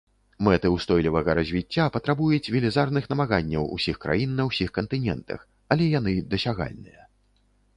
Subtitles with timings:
[0.45, 5.45] Мэты ўстойлівага развіцця патрабуюць велізарных намаганняў усіх краін на ўсіх кантынентах,
[5.77, 7.01] але яны дасягальныя.